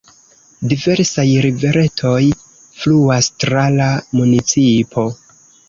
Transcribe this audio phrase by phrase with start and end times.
[0.71, 2.23] Diversaj riveretoj
[2.71, 3.93] fluas tra la
[4.23, 5.09] municipo.